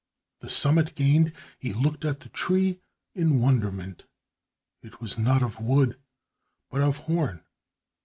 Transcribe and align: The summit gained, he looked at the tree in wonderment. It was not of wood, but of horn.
The 0.39 0.49
summit 0.49 0.95
gained, 0.95 1.31
he 1.59 1.73
looked 1.73 2.05
at 2.05 2.21
the 2.21 2.29
tree 2.29 2.79
in 3.13 3.39
wonderment. 3.39 4.05
It 4.81 4.99
was 4.99 5.19
not 5.19 5.43
of 5.43 5.61
wood, 5.61 5.99
but 6.71 6.81
of 6.81 6.97
horn. 6.97 7.43